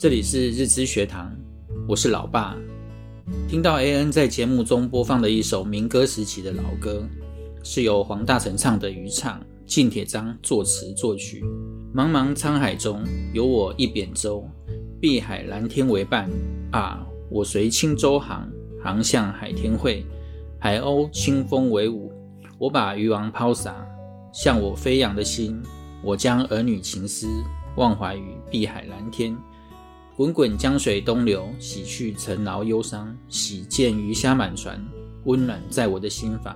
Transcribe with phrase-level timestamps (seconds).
[0.00, 1.30] 这里是日知学堂，
[1.86, 2.56] 我是老爸。
[3.46, 7.06] 听到 AN 在节目中播放的一首民歌时期的老歌，
[7.62, 11.44] 是由黄大成唱的《渔唱》，靳铁章作词作曲。
[11.94, 14.42] 茫茫沧海中，有我一扁舟，
[14.98, 16.30] 碧海蓝天为伴
[16.72, 17.06] 啊！
[17.30, 18.50] 我随轻舟航，
[18.82, 20.02] 航向海天会，
[20.58, 22.10] 海鸥清风为舞，
[22.56, 23.86] 我把渔网抛洒，
[24.32, 25.60] 向我飞扬的心，
[26.02, 27.26] 我将儿女情思
[27.76, 29.36] 忘怀于碧海蓝天。
[30.20, 34.78] 滚滚江水东流，洗去尘劳忧伤，洗见鱼虾满船，
[35.24, 36.54] 温暖在我的心房。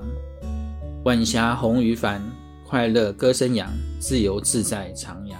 [1.05, 2.23] 晚霞红于帆，
[2.69, 5.37] 快乐歌声扬，自由自在徜徉。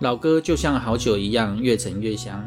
[0.00, 2.44] 老歌就像好酒一样，越陈越香。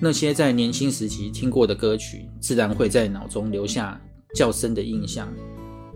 [0.00, 4.00] 那些在年轻时期听过的歌曲，自然会在脑中留下
[4.34, 5.32] 较深的印象，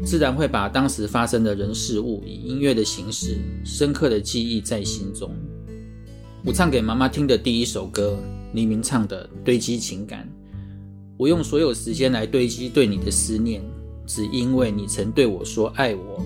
[0.04, 5.34] 自然会把当时发生的人事物以音乐的形式，深刻的记忆在心中。
[6.44, 8.18] 我唱给妈妈听的第一首歌，
[8.52, 10.28] 黎明唱的《堆积情感》。
[11.16, 13.62] 我用所有时间来堆积对你的思念，
[14.08, 16.20] 只因为你曾对我说爱我。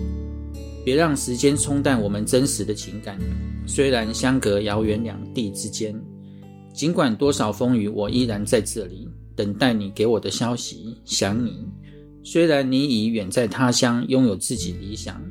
[0.83, 3.19] 别让时间冲淡我们真实的情感。
[3.67, 5.95] 虽然相隔遥远两地之间，
[6.73, 10.97] 尽管多少风雨，我依然在这里等待你给我的消息。
[11.05, 11.67] 想你，
[12.23, 15.21] 虽然你已远在他乡，拥有自己理想，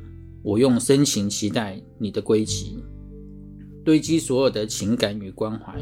[0.43, 2.77] 我用深情期待你的归期。
[3.87, 5.73] 堆积所有的情感与关怀，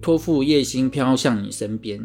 [0.00, 2.00] 托付夜星飘向你身边，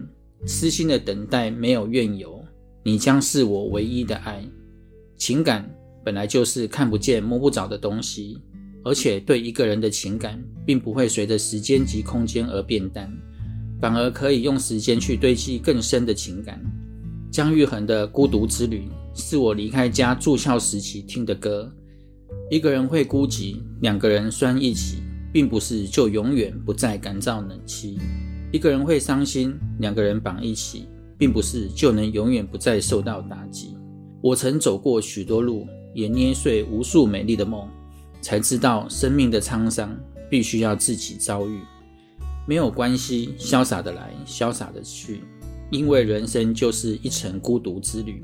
[0.45, 2.43] 痴心的等待没有怨尤，
[2.83, 4.45] 你将是我唯一的爱。
[5.15, 5.73] 情感
[6.03, 8.41] 本来就是看不见摸不着的东西，
[8.83, 13.09] 而且对一个人的情感，并不会随着时间及空间而变淡，
[13.79, 16.61] 反而可以用时间去堆积更深的情感。
[17.31, 21.73] 姜育恒的《孤独之旅》是我离开家住校时期听的歌。
[22.49, 25.00] 一个人会孤寂，两个人拴一起。
[25.31, 27.97] 并不是就永远不再感召冷气，
[28.51, 33.75] 一个人会伤心，两个人绑一起，并不是就能永远不再受到打击。
[34.21, 37.67] 我曾走过许多路，也捏碎无数美丽的梦，
[38.21, 39.97] 才知道生命的沧桑
[40.29, 41.59] 必须要自己遭遇。
[42.47, 45.21] 没有关系，潇洒的来，潇洒的去，
[45.71, 48.23] 因为人生就是一程孤独之旅。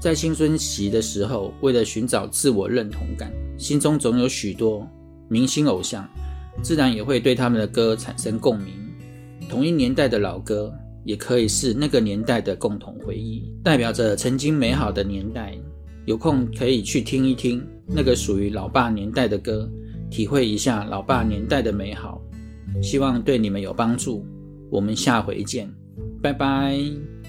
[0.00, 4.88] 在青春期的时候，为了寻找自我认同感，心中总有许多
[5.28, 6.08] 明星偶像。
[6.62, 8.74] 自然也会对他们的歌产生共鸣。
[9.48, 10.72] 同一年代的老歌，
[11.04, 15.56] 也可以是那个年代的共同回忆，代表着曾经美好的年代。
[16.06, 19.70] 有空可以去听一听那个属于老爸年代的歌，
[20.10, 22.20] 体会一下老爸年代的美好。
[22.82, 24.24] 希望对你们有帮助。
[24.70, 25.68] 我们下回见，
[26.22, 27.19] 拜拜。